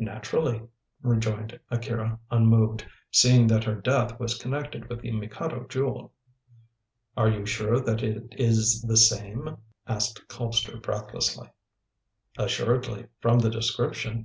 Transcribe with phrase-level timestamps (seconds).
[0.00, 0.60] "Naturally,"
[1.02, 6.12] rejoined Akira, unmoved, "seeing that her death was connected with the Mikado Jewel."
[7.16, 9.56] "Are you sure that it is the same?"
[9.86, 11.48] asked Colpster breathlessly.
[12.36, 14.20] "Assuredly, from the description.